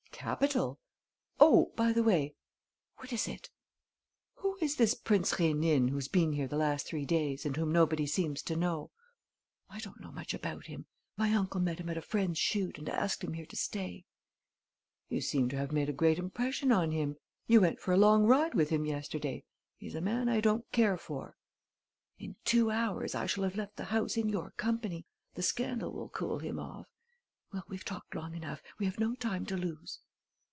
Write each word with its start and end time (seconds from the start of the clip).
"Capital!... 0.11 0.79
Oh, 1.39 1.71
by 1.75 1.91
the 1.91 2.03
way...." 2.03 2.35
"What 2.97 3.11
is 3.11 3.27
it?" 3.27 3.49
"Who 4.35 4.55
is 4.61 4.75
this 4.75 4.93
Prince 4.93 5.33
Rénine, 5.33 5.89
who's 5.89 6.07
been 6.07 6.33
here 6.33 6.47
the 6.47 6.57
last 6.57 6.85
three 6.85 7.07
days 7.07 7.43
and 7.43 7.57
whom 7.57 7.71
nobody 7.71 8.05
seems 8.05 8.43
to 8.43 8.55
know?" 8.55 8.91
"I 9.67 9.79
don't 9.79 9.99
know 9.99 10.11
much 10.11 10.35
about 10.35 10.67
him. 10.67 10.85
My 11.17 11.33
uncle 11.33 11.59
met 11.59 11.79
him 11.79 11.89
at 11.89 11.97
a 11.97 12.03
friend's 12.03 12.37
shoot 12.37 12.77
and 12.77 12.87
asked 12.87 13.23
him 13.23 13.33
here 13.33 13.47
to 13.47 13.55
stay." 13.55 14.05
"You 15.09 15.21
seem 15.21 15.49
to 15.49 15.57
have 15.57 15.71
made 15.71 15.89
a 15.89 15.93
great 15.93 16.19
impression 16.19 16.71
on 16.71 16.91
him. 16.91 17.15
You 17.47 17.59
went 17.59 17.79
for 17.79 17.91
a 17.91 17.97
long 17.97 18.27
ride 18.27 18.53
with 18.53 18.69
him 18.69 18.85
yesterday. 18.85 19.43
He's 19.75 19.95
a 19.95 20.01
man 20.01 20.29
I 20.29 20.39
don't 20.39 20.71
care 20.71 20.97
for." 20.99 21.35
"In 22.19 22.35
two 22.45 22.69
hours 22.69 23.15
I 23.15 23.25
shall 23.25 23.43
have 23.43 23.55
left 23.57 23.75
the 23.75 23.85
house 23.85 24.17
in 24.17 24.29
your 24.29 24.51
company. 24.51 25.07
The 25.33 25.41
scandal 25.41 25.91
will 25.91 26.09
cool 26.09 26.37
him 26.37 26.59
off.... 26.59 26.85
Well, 27.51 27.63
we've 27.67 27.83
talked 27.83 28.13
long 28.13 28.35
enough. 28.35 28.61
We 28.77 28.85
have 28.85 28.99
no 28.99 29.15
time 29.15 29.47
to 29.47 29.57
lose." 29.57 29.97